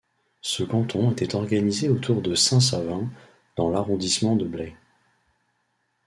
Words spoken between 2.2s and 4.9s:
de Saint-Savin dans l'arrondissement de Blaye.